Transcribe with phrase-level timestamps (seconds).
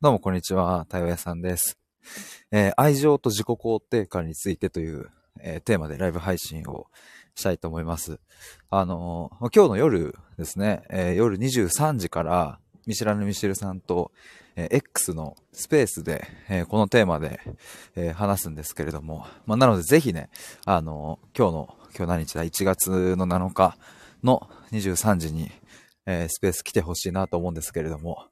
[0.00, 1.76] どうもこんにちは、たよやさんです。
[2.52, 5.10] えー愛情と自己肯定感についてという、
[5.40, 6.86] えーテーマでライブ配信を
[7.34, 8.20] したいと思います。
[8.70, 14.12] あのー今日の夜ですね、えー夜23時から見知らぬミシェルさんと、
[14.54, 17.40] え X のスペースで、えこのテーマで、
[17.96, 20.30] え話すんですけれども、まあ、なのでぜひね、
[20.64, 23.76] あの今日の、今日何日だ ?1 月の7日
[24.22, 25.50] の23時に、
[26.06, 28.26] えスペース来てほしいなと思うんですけれども、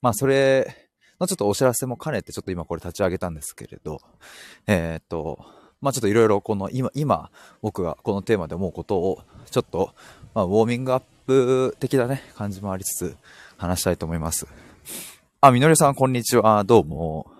[0.00, 0.89] まあそれ
[1.20, 4.00] のちょっとお知らせも兼ねてちょっと今これ立ち上げたんですけれど、
[4.66, 5.44] えーっと、
[5.80, 7.30] まあちょっといろいろこの今、今
[7.62, 9.94] 僕がこのテーマで思うことをちょっと、
[10.34, 13.16] まあ、ウォーミングアップ的なね、感じもありつつ
[13.56, 14.46] 話したいと思います。
[15.40, 16.64] あ、みのりさんこんにちは。
[16.64, 17.30] どうも。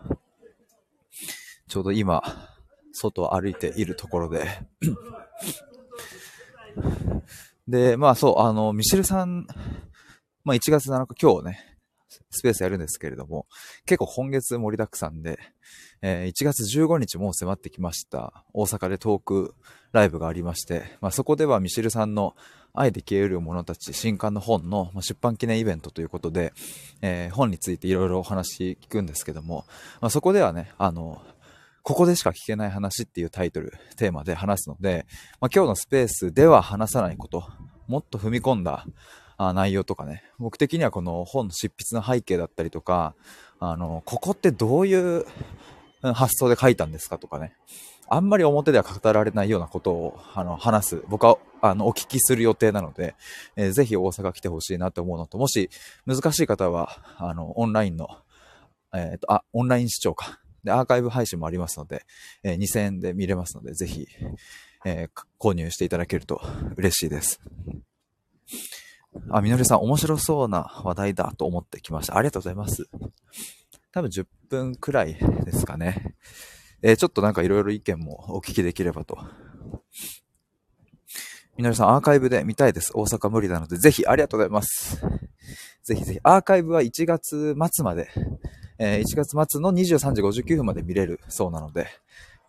[1.69, 2.23] ちょうど今、
[2.93, 4.47] 外を歩いているところで。
[7.69, 9.47] で、まあそう、あの、ミシルさん、
[10.45, 11.79] まあ1月7日今日ね、
[12.31, 13.47] スペースやるんですけれども、
[13.87, 15.39] 結構今月盛りだくさんで、
[16.03, 18.45] えー1月15日もう迫ってきました。
[18.53, 19.55] 大阪でトーク
[19.93, 22.35] ライブがありまして、まあ、そこではミシルさんの
[22.73, 26.53] 愛で消える者たち新刊の本の出版記念イベントということで、
[27.03, 29.65] えー本についていろいろお話聞くんですけども、
[30.01, 31.23] まあ、そこではね、あの、
[31.83, 35.07] ここでしか聞けない話っていうタイトル、テーマで話すので、
[35.41, 37.45] まあ、今日のスペースでは話さないこと、
[37.89, 38.87] もっと踏み込んだ
[39.43, 43.15] あ内容とかね、僕的にはこの本の執筆の背景だったりとか、
[43.59, 45.25] あの、ここってどういう
[46.03, 47.55] 発想で書いたんですかとかね、
[48.07, 53.15] あんまり表では語られないようなことをあの話す、僕はあのお聞きする予定なので、
[53.57, 55.71] えーぜひ大阪来てほしいなと思うのと、もし
[56.05, 58.09] 難しい方は、あの、オンラインの、
[58.95, 60.39] えっ、と、あ、オンライン視聴か。
[60.65, 62.05] で、アーカイブ配信もありますので、
[62.43, 64.07] えー2000円で見れますので、ぜひ、
[64.85, 66.43] えー購入していただけると
[66.77, 67.41] 嬉しいです。
[69.31, 72.17] あ、みのりさん、面白そうな話題だと思ってきました。
[72.17, 72.89] ありがとうございます。
[73.93, 76.15] 多分10分くらいですかね。
[76.83, 79.19] えーちょっとなんかいろいろ意見もお聞きできればと。
[81.57, 82.93] みのりさん、アーカイブで見たいです。
[82.95, 85.03] 大阪無理なので、ぜひ、ありがとうございます。
[85.83, 88.09] ぜひぜひ、アーカイブは1月末まで、
[88.79, 91.87] えー1月末の23時59分まで見れるそうなので、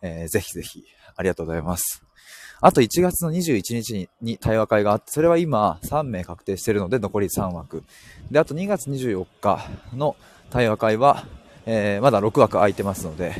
[0.00, 2.02] えーぜひぜひ、ありがとうございます。
[2.64, 7.82] あと1月の21日に対話会があって、それは今3名確定しているので残り3枠。
[8.30, 10.14] で、あと2月24日の
[10.48, 11.26] 対話会は、
[11.66, 13.34] えーまだ6枠空いてますので、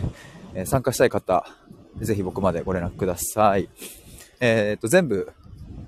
[0.55, 1.47] えー参加したい方、
[2.00, 3.69] ぜひ僕までご連絡ください。
[4.41, 5.33] えーっと、全部、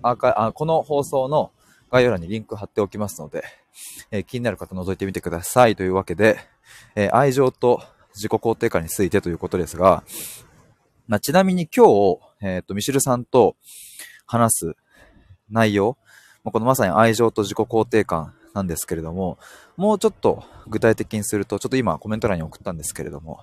[0.03, 1.51] アーカあ、この放送の
[1.91, 3.43] 概要欄にリンク貼っておきますので、
[4.12, 6.39] えー気になる方覗いてみてくださいというわけで、
[6.95, 7.83] えー愛情と
[8.15, 10.05] 自己肯定感についてということですが、
[11.06, 13.56] まあ、ちなみに今日、えっ、と、ミシルさんと
[14.26, 14.76] 話す
[15.50, 15.98] 内容、
[16.44, 19.38] まあこのまさに愛情と自己肯定感なんですけれども、
[19.76, 23.41] もうちょっと具体的にすると、ちょっと今コメント欄に送ったんですけれども、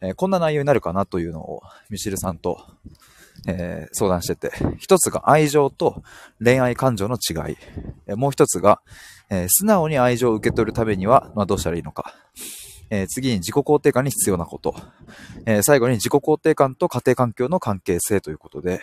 [0.00, 2.58] えーこんな内容になるかなというのをミシルさんと、
[3.46, 6.02] えー相談してて、一つが愛情と
[6.42, 8.80] 恋愛感情の違い、もう一つが、
[9.30, 12.14] え素直に愛情を受け取るためには、まあ、どうしたらいいのか、
[12.94, 14.74] えー次に自己肯定感に必要なこと、
[15.46, 18.80] えー最後に自己肯定感と家庭環境の関係性ということで、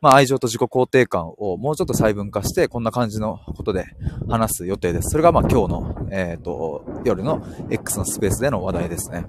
[0.00, 3.86] まあ、愛情と自己肯定感をもうちょっと細分化して、こんな感じのことで
[4.28, 5.10] 話す予定です。
[5.10, 9.26] それがまあ今日の、えっ、と、夜の X のスペースでの話題ですね。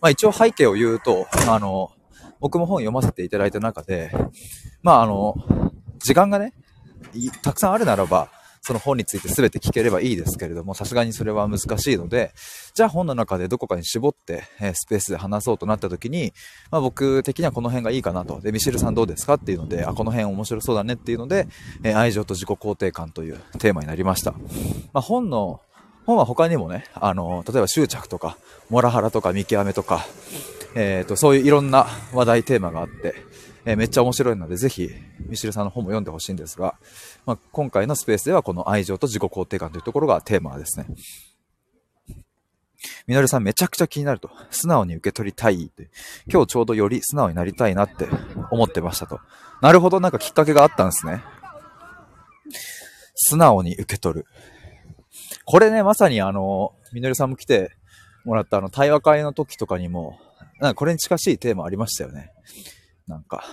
[0.00, 1.92] まあ一応背景を言うと、あの、
[2.40, 4.10] 僕も本読ませていただいた中で、
[4.82, 5.34] まああの、
[6.00, 6.54] 時間がね、
[7.42, 8.28] たくさんあるならば、
[8.68, 12.34] その本について全て聞ければいいですけれども、さすがにそれは難しいので、
[12.74, 16.34] じゃあ本の中でどこかに絞って、えスペースで話そうとなった時に、
[16.70, 18.42] まあ僕的にはこの辺がいいかなと。
[18.42, 21.48] で、ミシェルさんどうですかっていうので、あ、この辺面白そうだねっていうので、
[21.82, 24.32] え愛情と自己肯定感というテーマになりました。
[24.92, 25.62] まあ本の、
[26.04, 28.36] 本は他にもね、あの、例えば執着とか、
[28.68, 30.04] モラハラとか見極めとか、
[30.74, 33.14] えっ、と、そういういろんな話題テーマがあって、
[33.64, 34.90] えーめっちゃ面白いので、ぜひ、
[35.28, 36.76] ミシルさんの本も読んでほしいんですが、
[37.28, 40.86] まあ、今回のスペースではこの愛情と自己肯定感というところがテーマですね。
[43.06, 44.30] みのりさんめちゃくちゃ気になると。
[44.50, 45.90] 素直に受け取りたいって。
[46.26, 48.08] 今日ちょうどより素直になりたいなって
[48.50, 49.20] 思ってましたと。
[49.60, 51.22] なるほど、なんかきっかけがあったんですね。
[53.14, 54.26] 素直に受け取る。
[55.44, 57.76] これね、まさにあの、みのりさんも来て
[58.24, 60.18] もらったあの、対話会の時とかにも、
[60.60, 62.32] なんかこれに近しいテーマありましたよね。
[63.06, 63.44] なんか、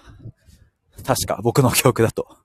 [1.06, 2.38] 確か僕の記憶だと。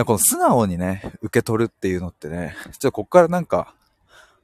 [0.00, 3.74] でこの素直にね、受け取るっていうのってね、ちょっとこっからなんか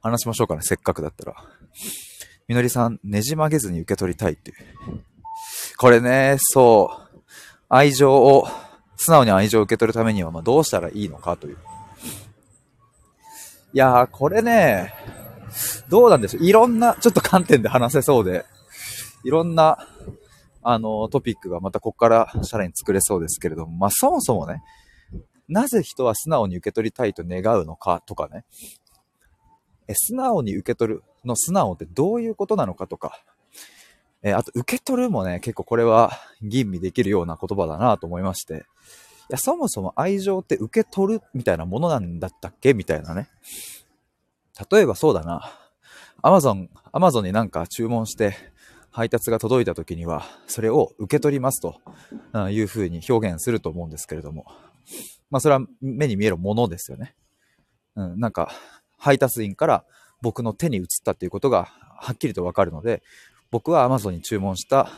[0.03, 1.35] 話しましょうかね、せっかくだったら。
[2.47, 4.57] みのりさん、ねじ曲げずに受け取りたいっていう。
[5.77, 7.21] これね、そう、
[7.69, 8.47] 愛情を、
[8.97, 11.57] 素直に愛情を受け取るためには、まあどうしたらいいのかという。
[13.73, 14.93] いやー、これね、
[15.89, 16.43] どうなんでしょう。
[16.43, 18.45] いろんな、ちょっと観点で話せそうで、
[19.23, 19.87] いろんな、
[20.61, 24.61] あの、トピックがまたここからさらに作れそうですけれども、まあそもそもね、
[25.47, 28.45] なぜ人は素直に受け取りたいと願うのかとかね、
[29.87, 33.21] え素直に受け取るの素直ってどういうことなのかとか、
[34.23, 36.11] えあと受け取るもね、結構これは
[36.41, 38.65] 吟味できるような言葉だなと思いまして、
[39.29, 43.29] いや、そもそも愛情って受け取るみたいなものなんだったっけみたいなね。
[44.71, 45.51] 例えばそうだな。
[46.21, 48.35] アマゾン、アマゾンになんか注文して
[48.89, 51.79] 配達が届いた時には、それを受け取りますと
[52.49, 54.45] いうふうに表現すると思うんですけれども。
[55.29, 57.15] まあそれは目に見えるものですよね。
[57.95, 58.51] うん、なんか
[58.97, 59.83] 配達員から
[60.21, 61.65] 僕の手に移ったっていうことが
[61.99, 63.01] はっきりとわかるので、
[63.51, 64.89] 僕は Amazon に注文した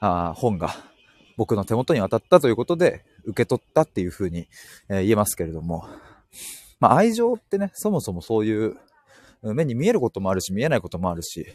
[0.00, 0.74] あ本が
[1.36, 4.48] 僕の手元に渡ったということで受け取ったっていうふうに、
[4.88, 5.86] えー、言えますけれども、
[6.80, 8.76] まあ、愛情ってね、そもそもそういう
[9.42, 11.46] 目に見えることもあるし見えないこともあるし、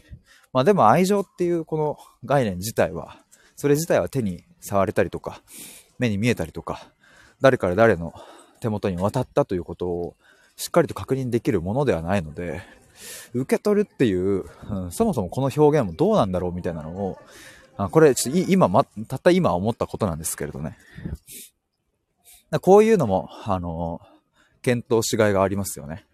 [0.52, 3.18] まあでも愛情っていうこの概念自体は、
[3.56, 5.42] それ自体は手に触れたりとか、
[5.98, 6.92] 目に見えたりとか、
[7.40, 8.14] 誰から誰の
[8.60, 10.16] 手元に渡ったということを
[10.56, 12.62] しっかりと確認できるものではないので、
[13.32, 17.18] 受け取るっていう、うん、そもそもこの表現もどうなんだろうみたいなのを、
[17.76, 18.14] あこれ、
[18.48, 20.76] 今、ま、たった今思ったことなんですけれどね。
[22.60, 24.00] こういうのも、あの、
[24.60, 26.04] 検討しがいがありますよね。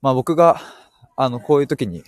[0.00, 0.60] まあ僕が、
[1.16, 2.02] あの、こういう時に、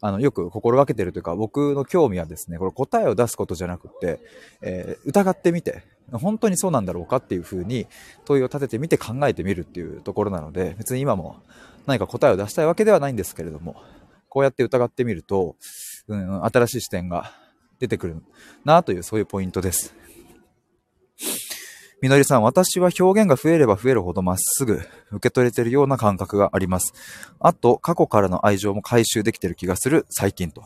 [0.00, 4.20] あの、よく心がけてるというか、僕の興味はですね、これ答えを出すことじゃなくて、
[4.62, 7.86] えー、疑ってみて、本当にそうなんだろうかっていうふうに
[8.24, 11.36] 問いを立ててみて考えてみるっていうところなので、別に今も
[11.86, 13.76] 何か答えを出したいわけではないんですけれども、
[14.28, 15.56] こうやって疑ってみると、
[16.08, 17.32] うん、新しい視点が
[17.78, 18.22] 出てくる
[18.64, 19.94] なという、そういうポイントです。
[22.02, 26.92] みのりさん、私は表現が増えれば増えるほどまっすぐ受け取れてるような感覚があります。
[27.40, 30.64] あと、過去からの愛情も回収できてる気がする最近と。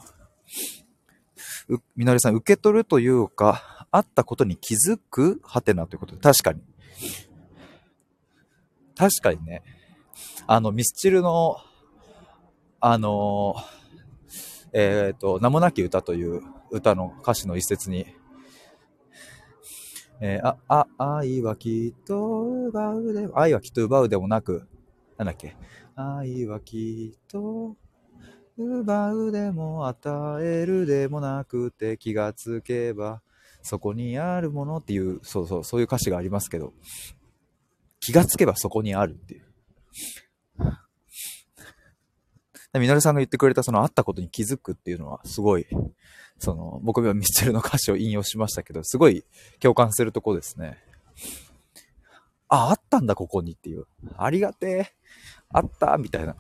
[1.95, 5.41] みのりさん、受け取るというか、あったことに気づく？
[5.43, 6.61] はてなということで、確かに。
[8.97, 9.63] 確かにね。
[10.47, 11.57] あの、ミスチルの、
[12.81, 13.57] あの
[14.73, 18.07] えっ、ー、と、名もなき歌という歌の歌詞の一節に、
[20.21, 24.69] えー、あ、あ、愛はきっと奪うでも、愛はきっと奪うでもなく、
[25.17, 25.57] なんだっけ、
[25.95, 27.77] 愛はきっと
[28.57, 33.23] 奪うでも与えるでもなくて気がつけば
[33.69, 36.73] そこにあるものっていう、そうそう、そういう歌詞がありますけど、
[38.01, 39.45] 気がつけばそこにあるっていう。
[42.81, 45.67] みのりさんが言ってくれたそのあったことに気づくっていうのはすごい、
[46.39, 49.27] その、僕はミスチルの歌詞を引用しましたけど、すごい
[49.61, 50.79] 共感するとこですね。
[52.49, 53.85] あ、あったんだ、ここにっていう。
[54.17, 54.93] ありがてえ。
[55.51, 56.37] あったみたいな。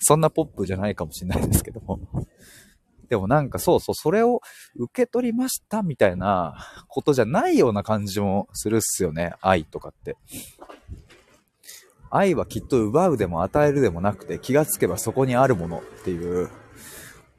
[0.00, 2.00] そんなポップじゃないかもしれないですけども。
[3.12, 4.40] でもなんかそうそう、それを
[4.74, 6.56] 受け取りましたみたいな
[6.88, 9.34] ことじゃないような感じもするっすよね。
[9.42, 10.16] 愛とかって。
[12.08, 16.48] 愛はきっと奪うでも与えるでもなくて気がつけばそこにあるものっていう。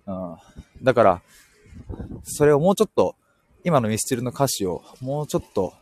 [0.06, 0.36] うん、
[0.84, 1.22] だから、
[2.22, 3.16] それをもうちょっと、
[3.64, 5.74] 今のミスチルの歌詞をもうちょっと、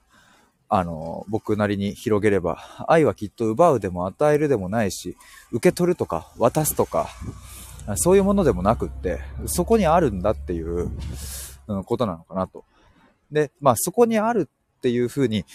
[0.69, 5.17] あの、僕なりに広げれば、愛はきっと奪うでも与えるでもないし、
[5.51, 7.09] 受け取るとか渡すとか、
[7.95, 10.91] そういうものでもなくって、そこにあるんだっていう、
[11.67, 12.63] うん、ことなのかなと。
[13.31, 15.45] で、まあそこにあるっていうふうに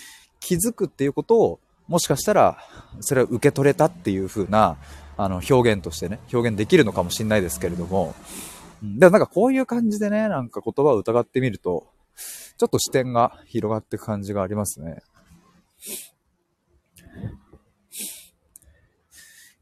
[0.40, 2.58] 気づくっていうことをもしかしたら、
[3.00, 4.76] それを受け取れたっていう風な、
[5.16, 8.14] あの、表現としてね、表現できるのかもしれないですけれども、
[8.82, 11.86] でもなんかこういう感じでね、なんか言葉を疑ってみると、
[12.58, 15.02] ちょっと視点が広がっていく感じがありますね。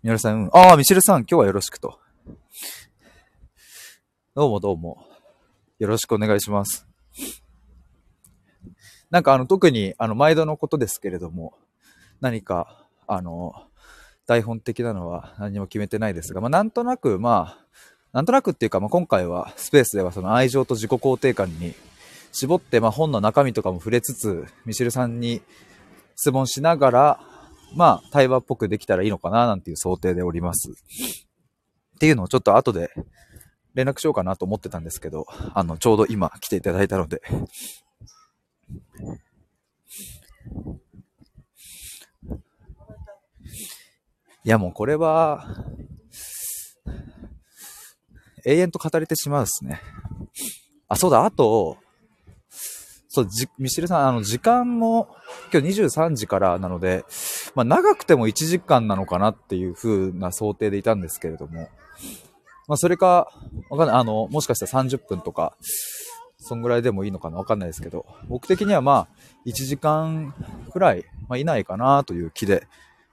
[0.03, 1.99] みのりさん、うん、ああ、ミシェルさん、今日はよろしくと。
[4.37, 5.07] どうもどうも。
[5.79, 6.89] よろしくお願いします。
[9.09, 11.55] なんかあの、特にあの、毎度のことですけれども、
[12.21, 13.53] 何か、あの、
[14.27, 17.67] 台本的なのは何も決めてないですが、まあ、なんとなく、まあ、
[18.13, 21.73] なんとなくっていうか、まあ、今回はスペースではその愛情と自己肯定感に
[22.33, 25.43] 絞って、まあ、本の中身とかも触れつつ、ミシルさんに
[26.17, 27.21] 質問しながら、
[27.77, 30.73] まあ、対話っぽくできたらいいのかな、なんていう想定でおります。
[30.73, 32.91] っていうのをちょっと後で
[33.75, 37.23] 連絡しようかなと思ってたんですけど、あの、ちょうど今来ていただいたので、
[44.45, 45.47] いやもうこれは、
[48.45, 49.81] 永遠と語れてしまうですね。
[50.89, 51.79] あ、そうだ、あと、
[53.09, 55.09] そう、じ、ミシルさん、あの、時間も、
[55.53, 57.05] 今日23時からなので、
[57.55, 61.69] まあ、長くても1時間なのかなっていう風な想定でいたんですけれども、
[62.67, 63.31] まあ、それか、
[63.71, 65.57] わかんない、あの、もしかしたら30分とか、
[66.39, 67.39] そんぐらいでもいいのかな？
[67.39, 69.09] わかんないですけど、僕的にはまあ、
[69.47, 70.35] 1時間
[70.73, 72.67] くらい、まあ、いないかなという気で、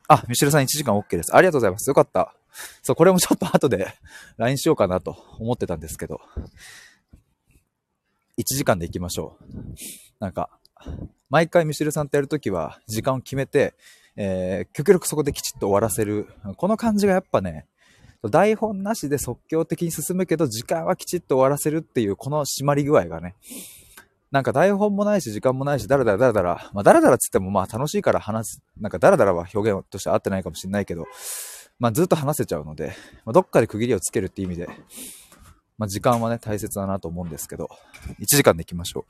[0.08, 1.34] あ、ミシルさん1時間 OK です。
[1.36, 1.90] ありがとうございます。
[1.90, 2.34] よかった。
[2.84, 3.94] そう、これもちょっと後で
[4.38, 6.20] LINE しようかなと思ってたんですけど、
[8.38, 9.56] 1時間で行きましょう。
[10.20, 10.50] なんか、
[11.30, 13.76] 毎回ミシルさんとやるときは時間を決めて、
[14.18, 16.28] えー、極力そこできちっと終わらせる。
[16.58, 17.68] この感じがやっぱね、
[18.30, 23.36] 台本なしで即興的に進むけど、時間はきちっと終わらせるっていう、この締まり具合がね、
[24.30, 31.08] なんか台本もないし、時間もないし、だらだらだらだら、まあだらだらつってもまあ楽しいから話す、なんかだらだらは表現として合ってないかもしれないけど、
[31.80, 32.94] まあずっと話せちゃうので、
[33.26, 34.70] まあ、どっかで区切りをつけるっていう意味で、
[35.78, 37.70] まあ時間はね、大切だなと思うんですけど、
[38.20, 39.04] 1時間で行きましょう。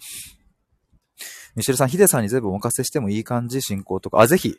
[1.57, 3.61] ミシェルさん、ヒデさんに全部お任せしてもいい感じ？
[3.61, 4.57] 進行とか、あ、ぜひ、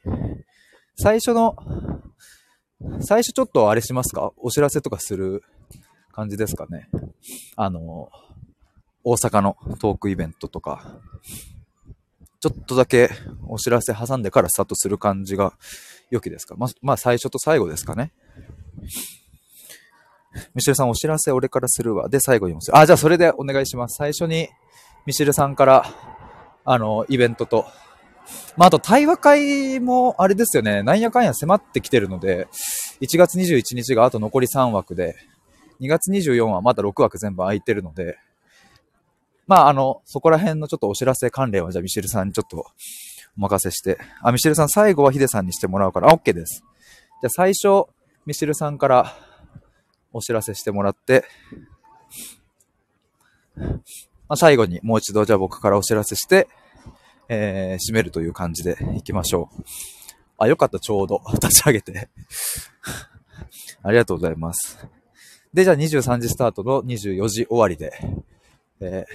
[0.97, 1.57] 最初の、
[3.01, 4.33] 最初ちょっとあれしますか？
[4.39, 5.43] お知らせとかする
[6.13, 6.89] 感じですかね？
[7.57, 8.11] あの、
[9.05, 11.01] 大阪のトークイベントとか、
[12.41, 13.11] ちょっとだけ
[13.47, 15.53] お知らせ挟んでからスタートする感じが
[16.11, 16.55] 良きですか？
[16.57, 18.13] ま、まあ最初と最後ですかね。
[20.55, 22.09] ミシェルさんお知らせ俺からするわ。
[22.09, 23.97] で、最後にもあ、じゃあそれでお願いします。
[23.99, 24.49] 最初に
[25.05, 25.85] ミシェルさんから、
[26.65, 27.67] あの、イベントと、
[28.57, 32.49] まあ、あと対話会もあれですよね、なんやかんや迫ってきてるので、
[33.01, 35.17] 1月21日があと残り3枠で、
[35.81, 38.19] 2月24はまだ6枠全部空いてるので、
[39.47, 42.67] まあ、あの、そこら辺のちょっとお知らせ関連はじゃあミシェルさんにちょっと
[43.37, 46.63] お任せして、あ、ミシェルさん最後はヒデさんにしてもらうから、OK です。
[47.21, 47.87] じゃあ最初、
[48.25, 49.17] ミシェルさんから
[50.13, 51.25] お知らせしてもらって、
[53.57, 56.49] まあ、最後にもう一度じゃあ僕からお知らせして、
[57.35, 59.63] えー、締めるという感じでいきましょう。
[60.37, 61.23] あ、よかった、ちょうど。
[61.41, 62.11] 立ち上げて。
[63.83, 64.79] ありがとうございます。
[65.55, 67.93] で、じゃあ23時スタートの24時終わりで、
[68.81, 69.07] え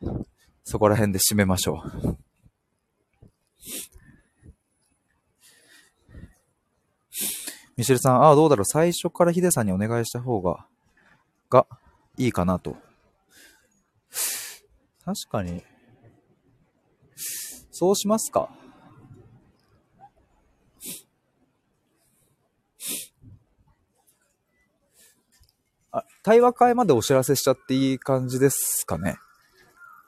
[0.00, 0.24] ー、
[0.62, 2.16] そこら辺で締めましょう。
[7.76, 8.64] ミシェルさん、ああ、どうだろう。
[8.64, 10.66] 最初からヒデさんにお願いした方が、
[11.50, 11.66] が、
[12.16, 12.76] いいかなと。
[15.04, 15.64] 確かに、
[17.78, 18.48] そうしますか？
[25.92, 29.14] あ、対話会までお知らせしちゃっていい感じですかね？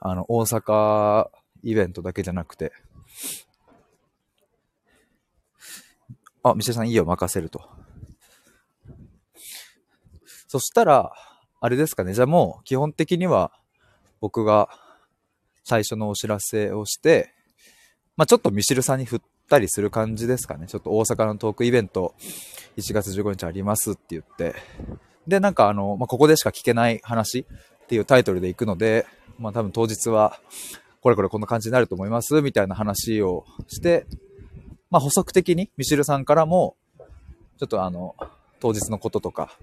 [0.01, 1.31] あの、大阪
[1.63, 2.73] イベントだけじゃなくて。
[6.43, 7.71] あ、ミシェさんいいよ、任せると。
[10.49, 11.13] そしたら、
[11.61, 12.15] あれですかね？
[12.15, 13.53] じゃあもう、基本的には、
[14.21, 14.69] 僕が
[15.63, 17.33] 最初のお知らせをして、
[18.21, 20.67] まあ、ちょっとミシルさんに振ったりする感じですかね。
[20.67, 22.15] ちょっと大阪のトークイベント、
[22.77, 24.55] 1月15日ありますって言って、
[25.27, 27.47] で、なんかあの、まあ、ここでしか聞けない話
[27.85, 29.07] っていうタイトルで行くので、
[29.39, 30.39] まあ、多分当日は、
[31.01, 34.05] これこれこんな感じになると思います、みたいな話をして、
[34.91, 36.77] まあ、補足的にミシルさんからも、
[37.59, 38.17] ちょっとあの、
[38.61, 39.57] 当日のこととか、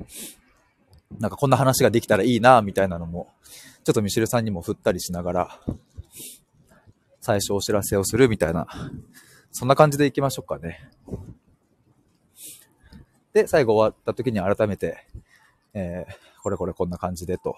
[1.19, 3.27] なんかこんな話ができたらいいな、みたいなのも、
[3.83, 5.59] ちょっとミシルさんにも振ったりしながら、
[7.27, 8.67] 最初お知らせをするみたいな、
[9.51, 10.89] そんな感じでいきましょうかね。
[13.33, 15.05] で、最後終わった時に改めて、
[15.73, 17.57] えー、これこれこんな感じでと。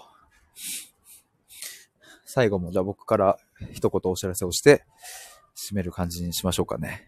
[2.26, 3.38] 最後もじゃあ僕から
[3.72, 4.86] 一言お知らせをして、
[5.56, 7.06] 締める感じにしましょうかね。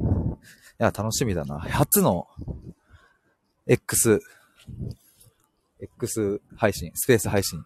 [0.00, 0.02] い
[0.78, 1.60] や、楽しみだな。
[1.60, 2.26] 初の
[3.68, 4.18] X、
[5.78, 7.64] X 配信、スペース配信。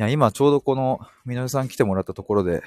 [0.00, 2.62] いや、今ちょうどこの、みのりさん来てもらったところで、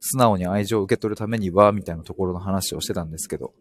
[0.00, 3.54] 素直に愛情を受け取るためには、みたいなところの話をしてたんですけど、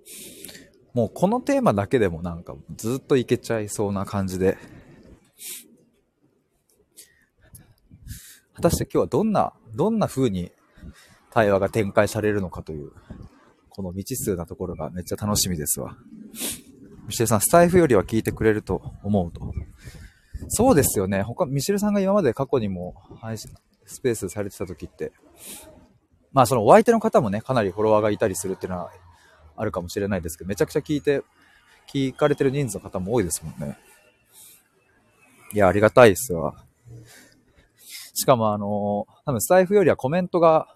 [0.94, 4.58] もうこのテーマだけでもなんかずっといけちゃいそうな感じで、
[8.56, 10.52] 果たして今日はどんな、どんな風に
[11.32, 12.92] 対話が展開されるのかという、
[13.70, 15.96] この未知数なところがめっちゃ楽しみですわ。
[17.08, 19.54] ミシェさん、スタイフよりは聞いてくれると思うと。
[20.48, 21.22] そうですよね。
[21.24, 23.52] 他、ミシルさんが今まで過去にも配信、
[23.86, 25.12] スペースされてた時って、
[26.32, 28.92] まあそのお相手の方もね、かなりフォロワーがいたりするっていうのは
[29.56, 31.24] あるかもしれないですけど、めちゃくちゃ聞いて、
[31.92, 33.78] 聞かれてる人数の方も多いですもんね。
[35.54, 36.56] いや、ありがたいですわ。
[38.14, 40.68] しかもあの、多分スタイフよりはコメントが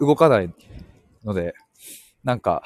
[0.00, 0.52] 動かない
[1.24, 1.54] ので、
[2.22, 2.62] なんか、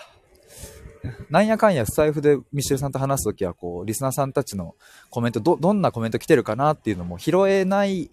[1.31, 4.75] なんやかんやスタイフでミシェルさんと話すときは、こう、リスナーさんたちの
[5.11, 8.11] コメント、ど、どんなコメント来てるかなっていうのも拾えない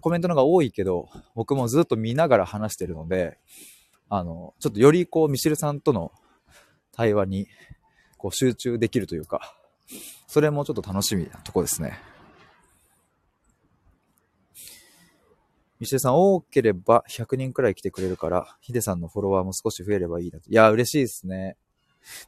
[0.00, 3.38] コメントの方が多いけど、僕もずっと見ながら話してるので、
[4.08, 6.12] あの、ちょっとよりこう、ミシェルさんとの
[6.92, 7.48] 対話に、
[8.18, 9.56] こう、集中できるというか、
[10.26, 11.98] それもちょっと楽しみなとこですね。
[15.80, 20.50] ミシェルさん、多ければ100人くらい来てくれるから、ヒデさんのフォロワーも少し増えればいいなと。
[20.50, 21.56] いや、嬉しいですね。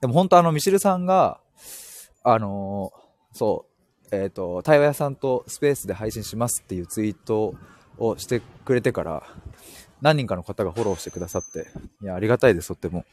[0.01, 1.41] でも本当あの、ミシェルさんが、
[2.23, 3.77] あのー、そう、
[4.17, 7.55] えっ、ー、と、対話屋さんとスペースで配信しますっていうツイート
[7.99, 9.23] をしてくれてから、
[10.01, 11.69] 何人かの方がフォローしてくださって、
[12.03, 13.05] いや、ありがたいです、とっても。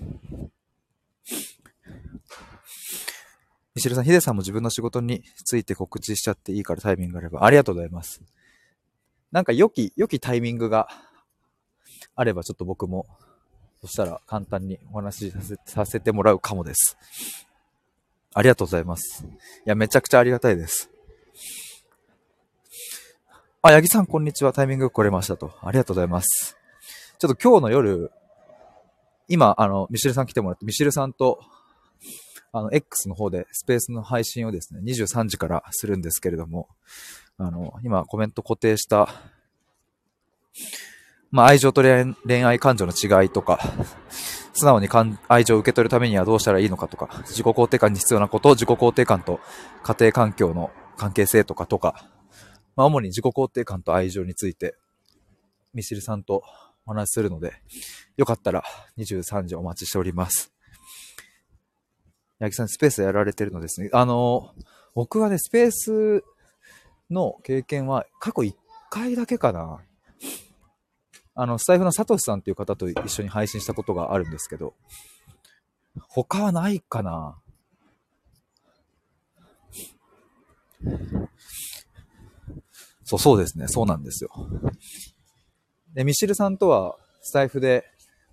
[3.76, 8.22] ミシェルさん、ヒデさんも自分の仕事について告知しちゃっていいからタイミングがあれば、ありがとうございます。
[9.32, 10.88] なんか良き、良きタイミングが
[12.16, 13.08] あれば、ちょっと僕も、
[13.84, 16.98] そしたら簡単にお話しさせさせてもらうかもです。
[18.34, 19.26] ありがとうございます。
[19.26, 19.30] い
[19.66, 20.90] や、めちゃくちゃありがたいです。
[23.62, 24.54] あ、八木さん、こんにちは。
[24.54, 25.52] タイミング来れましたと。
[25.62, 26.56] ありがとうございます。
[27.20, 28.12] ちょっと今日の夜、
[29.28, 31.42] 今、あの、ミシルさん来てもらって、ミシルさんと、
[32.54, 36.70] あの、X の方でスペースの配信をですね、23時からするんですけれども、
[37.38, 39.10] あの、今コメント固定した、
[41.34, 43.60] まあ、愛情と恋愛感情の違いとか、
[44.54, 44.88] 素直に
[45.28, 49.40] 愛情を受け取るためにはどうしたらいいのかとか、自己肯定感に必要なこと、自己肯定感と
[49.82, 52.08] 家庭環境の関係性とかとか、
[52.76, 54.76] まあ、主に自己肯定感と愛情について、
[55.74, 56.44] ミシルさんと
[56.86, 57.54] お話しするので、
[58.16, 58.64] よかったら
[59.00, 60.54] 23時お待ちしております。
[62.40, 63.90] 八木さん、スペースやられてるのですね。
[63.92, 64.54] あの、
[64.94, 66.24] 僕はね、スペース
[67.10, 68.54] の経験は過去1
[68.92, 69.80] 回だけかな。
[71.36, 74.76] あの、スタイフのサトシさんっていう方と一緒に配信したことがあるんですけど、
[76.08, 77.40] 他はないかな？
[83.04, 83.68] そう、そうですね。
[83.68, 84.32] そうなんですよ。
[85.94, 87.86] で、ミシルさんとはスタイフで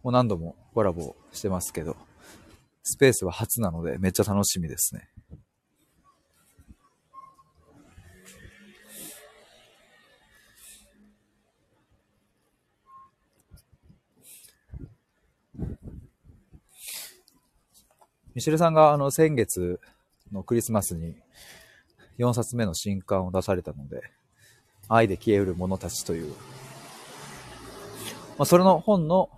[0.03, 1.97] もう何度もコラボしてますけど、
[2.83, 5.09] スペースは初なのでめっちゃ楽しみですね。
[18.35, 19.81] ミシェルさんがあの先月
[20.33, 21.17] のクリスマスに
[22.19, 24.03] 4冊目の新刊を出されたので、
[24.89, 26.33] 愛で消えうる者たちという。
[28.39, 29.31] まあ、それの本の、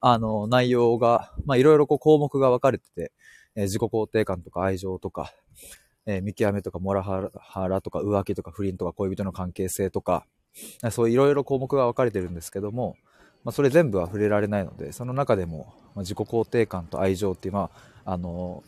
[0.00, 3.12] あの、内容が、ま、いろいろこう項目が分かれてて、
[3.56, 5.32] えー、自己肯定感とか愛情とか、
[6.06, 10.24] えー、見極めとかモラハラとか浮気とか不倫とか恋人の関係性とか、
[10.90, 12.96] そういろいろ項目が分かれてるんですけども、
[13.44, 17.70] まあ、それ全部は触れられないので、その中でも、ま、自己肯定感と愛情っていう、ま
[18.04, 18.62] あ、あの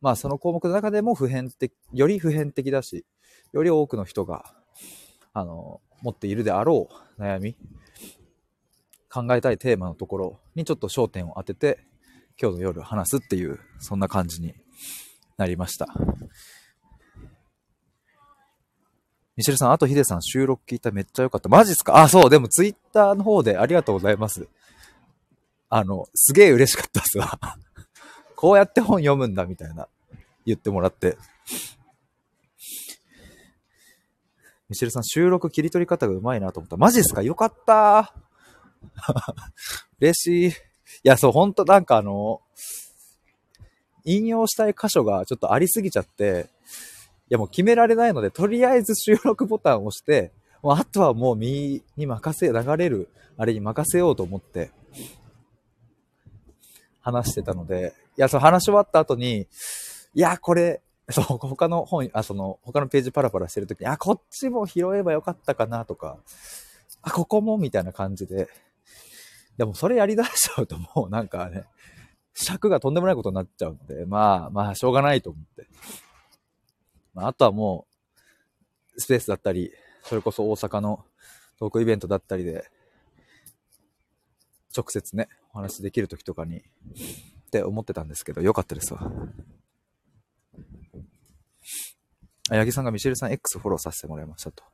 [0.00, 3.06] まあ、その項目の中でも普遍的、より普遍的だし、
[3.52, 4.44] より多くの人が、
[5.34, 7.56] あの持っているであろう悩み
[9.08, 11.78] 考えたいテーマのところにちょっと焦点を当てて、
[12.40, 14.54] 今日の夜話すっていう、そんな感じに
[15.36, 15.86] なりました。
[19.42, 21.48] ミシェルさん、あとヒデさん収録聞いためっちゃ良かった。
[21.48, 21.96] マジっすか？
[22.00, 24.46] あ、そう、でもツイッターの方でありがとうございます。
[25.68, 27.40] あの、すげえ嬉しかったっすわ。
[28.36, 29.88] こうやって本読むんだみたいな
[30.46, 31.18] 言ってもらって。
[34.68, 36.76] ミシェルさん、収録切り取り方がうまいなと思った。
[36.76, 37.22] マジっすか？
[37.22, 38.14] よかった
[39.98, 40.50] 嬉しい。
[40.50, 40.52] い
[41.02, 42.42] や、そう、ほんとなんかあの、
[44.04, 46.48] 引用したい箇所がちょっとありすぎちゃって、
[47.32, 54.70] やもう決められないので、とりあえず収録ボタンを押して、もうあとはもう身に任せ、流れる、あれに任せようと思って、
[57.00, 59.48] 話してたので、いや、その話し終わった後に、
[60.14, 66.18] いや、これ、そう、他の本、あ、その、他のページパラパラしてるときに、あ、こっちも拾えばよかったかなとか、
[67.02, 68.48] あ、ここもみたいな感じで、
[69.56, 71.64] でもそれやり出しちゃうともうなんかね、
[72.34, 75.66] 尺がとんでもないことになっちゃうんで、まあまあしょうがないと思って。
[77.14, 77.86] まああとはも
[78.96, 79.72] う、スペースだったり、
[80.04, 81.04] それこそ大阪の
[81.58, 82.70] トークイベントだったりで、
[84.76, 86.62] 直接ね、お話できる時とかに、っ
[87.50, 89.12] て思ってたんですけど、よかったですわ。
[92.50, 94.64] あ、八木さんがミシェルさん X フォローさせてもらいましたと。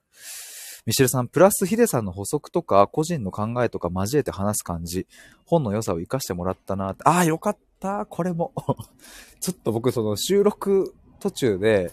[0.87, 5.07] ミシェルさん、プラスヒデさんの補足とか、個人の考えとか交えて話す感じ、
[5.45, 8.53] 本の良さを活かしてもらったなああ、よかった、これも。
[9.41, 11.93] ちょっと僕、その収録途中で、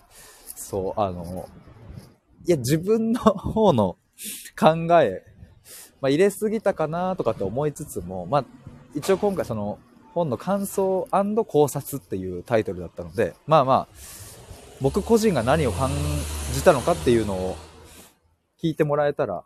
[0.56, 1.48] そう、あの、
[2.48, 3.98] いや、自分の方の
[4.58, 5.24] 考え、
[6.02, 8.46] まあ、入れすぎたかなとかって思いつつも、まあ、
[8.94, 9.80] 一応今回その、
[10.14, 11.10] 本の感想
[11.46, 13.88] 考察っていうタイトルだったので、まあまあ、
[14.80, 15.92] 僕個人が何を感
[16.54, 17.58] じたのかっていうのを
[18.62, 19.44] 聞いてもらえたら、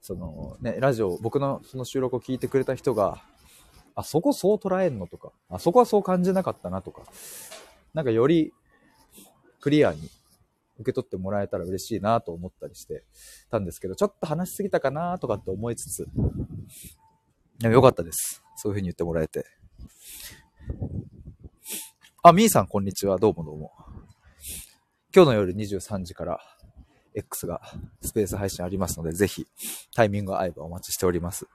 [0.00, 3.22] そのね、ラジオ、僕のその収録を聞いてくれた人が、
[3.94, 7.02] あそこそう捉えんのとか、あそこはそう感じなかったなとか、
[7.92, 8.54] なんかより
[9.64, 10.10] クリアに
[10.76, 13.02] 受け取ってもらえたら嬉しいなと思ったりして
[13.50, 16.06] たんですけど、ちょっと話しすぎたかなとかって思いつつ、
[17.60, 18.44] でもよかったです。
[18.56, 19.46] そういう風に言ってもらえて。
[22.22, 23.16] あ、みーさんこんにちは。
[23.16, 23.72] どうもどうも。
[25.16, 26.40] 今日の夜23時から
[27.14, 27.62] X が
[28.02, 29.46] スペース配信ありますので、ぜひ
[29.94, 31.46] タイミングが合えばお待ちしております。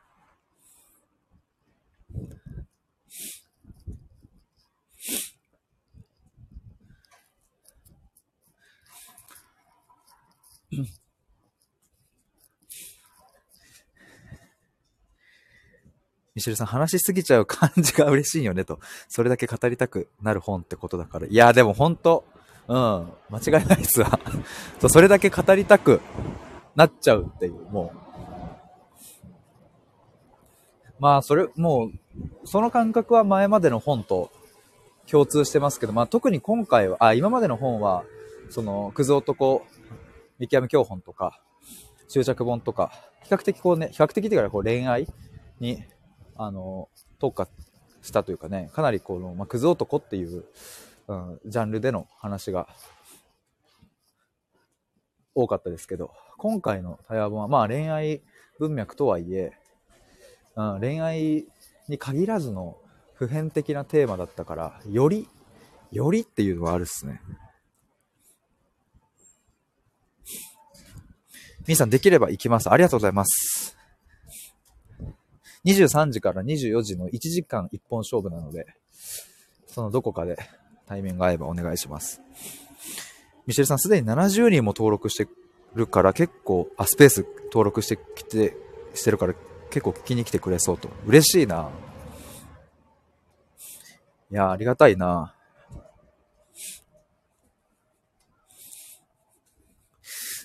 [16.39, 18.79] ミシェルさん話しすぎちゃう感じが嬉しいよねと。
[19.09, 21.27] それだけ語りたくなる本ってことだから。
[21.27, 22.23] いや、でも本当
[22.69, 22.77] うん、
[23.29, 24.17] 間違いないっすわ。
[24.79, 25.99] そう、それだけ語りたく
[26.77, 27.99] なっちゃうっていう、もう。
[30.99, 31.91] まあ、それ、もう、
[32.45, 34.31] その感覚は前までの本と
[35.09, 38.05] 共通してますけど、まあ特に今回は、あ、今までの本は、
[38.49, 39.65] その、クズ男、
[40.37, 41.41] 見極め教本とか、
[42.07, 42.91] 執着本とか、
[43.23, 45.07] 比較的こうね、比較的っていうかこう恋愛
[45.59, 45.83] に、
[46.41, 46.87] あの、
[47.19, 47.49] 特化
[48.01, 50.45] したというかね、かなりこの、まあ、クズ男っていう、
[51.07, 52.69] うん、ジャンルでの話が
[55.35, 58.21] 多かったですけど、今回の対話本は、まあ恋愛
[58.57, 59.51] 文脈とはいえ、
[60.55, 61.45] うん、恋愛
[61.89, 62.77] に限らずの
[63.15, 65.27] 普遍的なテーマだったから、より、
[65.91, 67.21] よりっていうのはあるっすね。
[71.67, 72.71] みーさん、できれば行きます。
[72.71, 73.78] ありがとうございます。
[75.65, 78.67] 23時から24時の1時間1本勝負なので、
[79.67, 80.37] そのどこかで
[80.87, 82.21] 対面が合えばお願いします。
[83.45, 85.27] ミシェルさん、すでに70人も登録して
[85.75, 88.55] るから結構、あ、スペース登録してきて、
[88.93, 89.33] してるから
[89.69, 90.89] 結構聞きに来てくれそうと。
[91.05, 91.69] 嬉しいな。
[94.31, 95.35] いや、ありがたいな。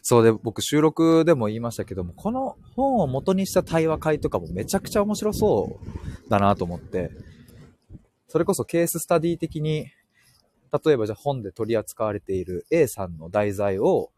[0.07, 5.81] そうで、僕収録でも言いましたけども、この本を元にした対話会とかもめちゃくちゃ面白そ
[6.27, 7.11] うだなと思って、
[8.29, 9.87] それこそケーススタディ的に、
[10.85, 14.11] 例えばじゃあ本で取り扱われている A さんの題材を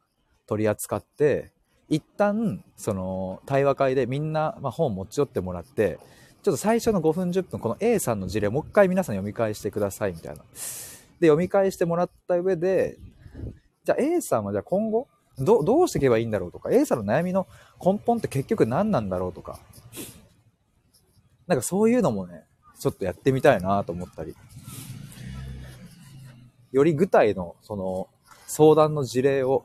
[0.48, 1.52] 取り扱って、
[1.88, 6.00] 一旦、その、対話会でみんな、まあ、本持ち寄ってもらって、
[6.42, 10.42] ちょっと最初の5分10分、この A さんの事例もう一回皆さん読み返してください、みたいな。
[11.20, 12.98] で、読み返してもらった上で、
[13.84, 15.06] じゃあ A さんはじゃあ今後、
[15.38, 17.46] どどうしていけばいいんだろうとか、A さんの悩みの
[17.84, 19.58] 根本って結局何なんだろうとか、
[21.46, 22.44] なんかそういうのもね、
[22.78, 24.34] ちょっとやってみたいなと思ったり、
[26.72, 28.08] より具体のその
[28.46, 29.64] 相談の事例を、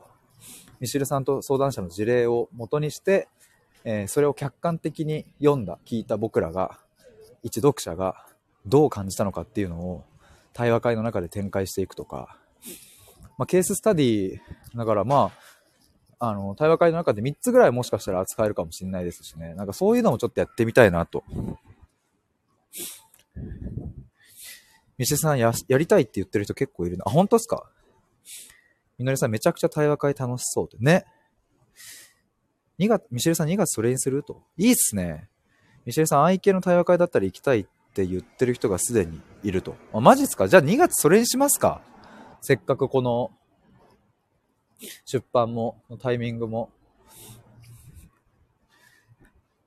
[0.80, 3.28] ミシルさんと相談者の事例を元にして、
[3.84, 6.78] えー、それを客観的に読んだ、聞いた僕らが、
[7.42, 8.26] 一読者が
[8.66, 10.04] どう感じたのかっていうのを
[10.52, 12.36] 対話会の中で展開していくとか、
[13.38, 14.38] まあ、ケーススタディ
[14.76, 15.51] だからまあ、
[16.24, 19.54] あの、対話会の中で3つぐらいもしかしたら扱えるかもしれないですしね。
[19.54, 21.24] なんかそういうのもちょっとやってみたいなと。
[24.96, 27.02] ミシェさんや、やりたいって言ってる人結構いるな。
[27.08, 27.68] あ、本当ですか？
[28.98, 31.06] みのりさんめちゃくちゃ対話会楽しそうでね。
[32.78, 34.44] 2月、ミシェルさん2月それにすると。
[34.56, 35.28] いいっすね。
[35.84, 39.74] ミシェルさん愛犬の対話会だったら行きたいって言ってる人がすでにいると。
[39.92, 40.46] あ、マジっすか？
[40.46, 41.82] じゃあ2月それにしますか
[42.42, 43.32] せっかくこの
[45.04, 46.70] 出版も、タイミングも、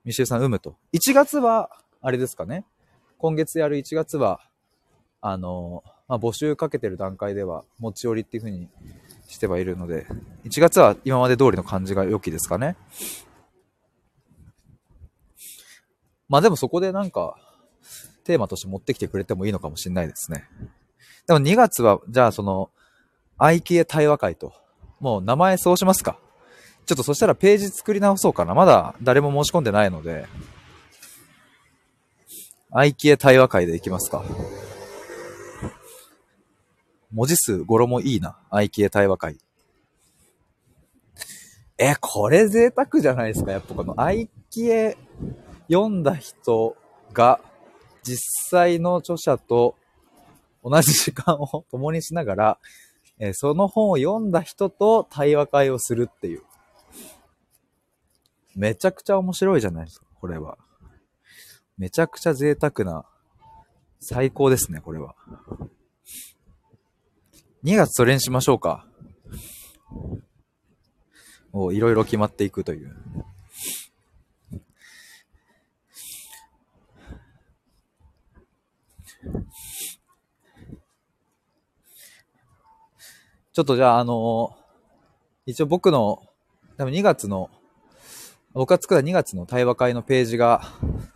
[0.04, 0.76] ミシェルさん、産むと。
[0.92, 2.64] 1月は、あれですかね。
[3.18, 4.40] 今月やる1月は、
[5.20, 8.68] あの、まあ、募集かけてる段階では、持ち寄りっていう風に
[9.28, 10.06] してはいるので、
[10.44, 12.76] 1月は今まで通りの感じが良きですかね。
[16.28, 17.36] まあでもそこでなんか、
[18.24, 20.44] テーマとして持ってきてくれてもいいのかもしれないですね。
[21.26, 22.70] でも2月は、じゃあその、
[23.38, 24.52] 愛系対話会と
[25.00, 26.18] もう名前そうしますか。
[26.86, 28.54] ちょっとそしたらページ作り直そうかな。
[28.54, 30.26] まだ誰も申し込んでないので、
[32.70, 34.24] 愛機へ対話会でいきますか。
[37.12, 38.36] 文字数語呂もいいな。
[38.50, 39.38] 愛機へ対話会。
[41.78, 43.52] え、これ贅沢じゃないですか。
[43.52, 44.96] やっぱこの愛機へ
[45.68, 46.76] 読んだ人
[47.12, 47.40] が
[48.02, 48.18] 実
[48.50, 49.74] 際の著者と
[50.62, 52.58] 同じ時間を共にしながら
[53.18, 56.42] え、その本を読んだ人と対話会をするっていう。
[58.54, 60.58] めちゃくちゃ面白いじゃないですか、これは。
[61.78, 63.04] めちゃくちゃ贅沢な
[64.00, 65.14] 最高ですね、これは。
[67.64, 68.86] 2月それにしましょうか。
[71.52, 72.94] もういろいろ決まっていくという。
[83.56, 86.22] ちょっとじゃあ、あのー、一応僕の、
[86.76, 87.48] 多分2月の、
[88.52, 90.60] 僕が作った2月の対話会のページが、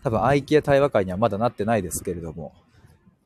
[0.03, 2.55] 多分愛機対話会にはまだなってないですけれども、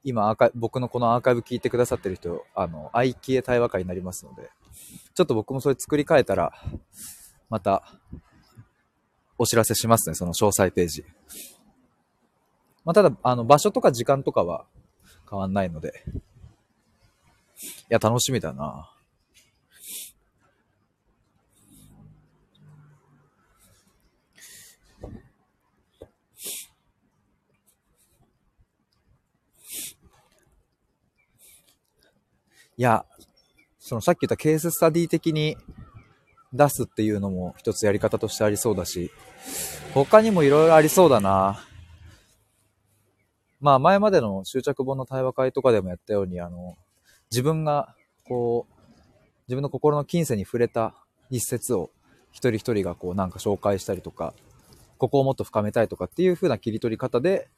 [0.03, 4.50] 今アーカイ僕のこのアーカイブ聞いてくださってる人、あの、愛機対話会になりますので、
[5.14, 6.53] ちょっと僕もそれ作り変えたら、
[7.48, 7.85] また、
[9.38, 11.05] お知らせしますね、その詳細ページ。
[12.85, 14.66] まあ、ただ、あの、場所とか時間とかは
[15.31, 16.03] 変わんないので。
[17.62, 18.90] いや、楽しみだな。
[32.77, 33.05] いや、
[33.79, 35.57] そのさっき言ったケーススタディ的に
[36.53, 39.11] 出すっていうのも一つやり方としてありそうだし、
[39.93, 41.61] 他にもいろいろありそうだな。
[43.61, 46.77] まあ前までの執着本の対話会とかでもやったように、あの、
[47.31, 48.75] 自分がこう、
[49.47, 50.95] 自分の心の金銭に触れた
[51.31, 51.91] 一節を
[52.33, 54.35] 一人一人がこうなんか紹介したりとか、
[54.99, 57.49] ここをもっと深めたいとかっていう風な切り取り方で、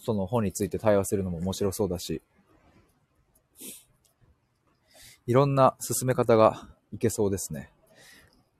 [0.00, 2.22] その本について対話するのも面白そうだし、
[5.28, 7.70] いろんな進め方がいけそうですね。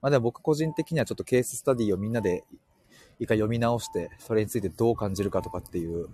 [0.03, 2.43] まあでも僕個人的にはちょっとケーススタディをみんなで
[3.19, 6.05] 一回読み直して、それについてどう感じるかとかっていう。
[6.05, 6.09] い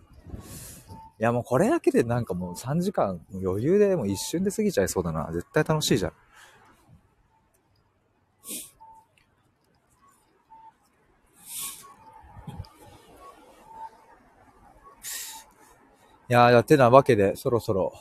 [1.19, 5.29] やもうこれだけでなんかもう3時間余裕でもう一瞬で過ぎちゃいそうだな。
[5.33, 6.11] 絶対楽しいじゃん。
[16.27, 17.93] いやー、てなわけで、そろそろ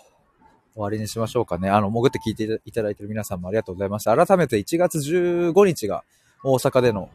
[0.74, 1.70] 終わりにしましょうかね。
[1.70, 4.14] あの、潜って聞いていただいている皆さんもありがとうございました。
[4.14, 6.02] 改めて1月15日が
[6.42, 7.10] 大阪での、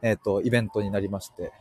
[0.00, 1.52] えっ、ー、と、イベントになりまして、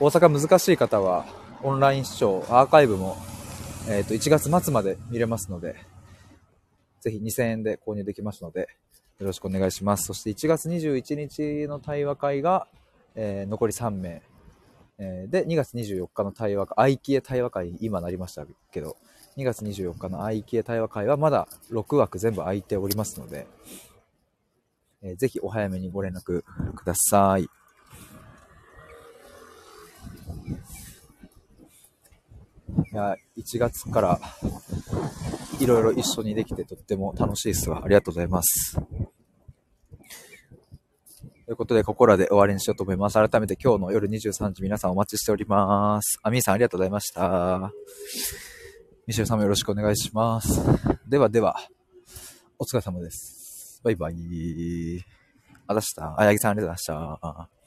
[0.00, 1.24] 大阪難しい方は、
[1.62, 3.16] オンライン視聴、アーカイブも、
[3.88, 5.76] えっ、ー、と、1月末まで見れますので、
[7.00, 8.68] ぜひ2000円で購入できますので、
[9.20, 10.04] よろしくお願いします。
[10.04, 12.66] そして1月21日の対話会が、
[13.14, 14.22] えー、残り3名。
[14.98, 18.96] えー、で、2月24日の対話会、愛機へ対話会、今なりましたけど、
[19.40, 23.46] 2月24日の愛系対話会はまだ6枠全部空いておりますので、
[25.02, 26.42] えー、ぜひお早めにご連絡
[26.74, 27.44] ください。
[27.44, 27.48] い
[32.94, 34.20] や、1月から
[35.58, 37.82] いろいろ一緒にできてとっても楽しいですわ。
[37.82, 38.78] ありがとうございます。
[41.46, 43.14] ということで、ここらで終わりにしようと思います。
[43.14, 46.20] 改めて今日の夜23時皆さんお待ちしております。
[46.22, 47.72] アミーさんありがとうございました。
[49.06, 50.60] ミシェルさんもよろしくお願いします。
[51.08, 51.56] ではでは、
[52.58, 53.80] お疲れ様です。
[53.82, 54.14] バイバイ。
[55.66, 56.14] あざした。
[56.18, 57.59] あやぎさんありがとうございました。